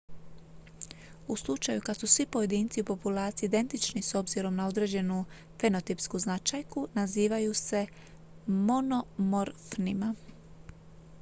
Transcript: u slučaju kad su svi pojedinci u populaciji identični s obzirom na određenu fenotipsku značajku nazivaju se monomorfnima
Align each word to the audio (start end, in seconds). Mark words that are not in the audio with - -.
u 1.27 1.35
slučaju 1.35 1.81
kad 1.81 1.97
su 1.97 2.07
svi 2.07 2.25
pojedinci 2.25 2.81
u 2.81 2.85
populaciji 2.85 3.47
identični 3.47 4.01
s 4.01 4.15
obzirom 4.15 4.55
na 4.55 4.67
određenu 4.67 5.25
fenotipsku 5.61 6.19
značajku 6.19 6.87
nazivaju 6.95 7.53
se 7.53 7.85
monomorfnima 8.47 10.15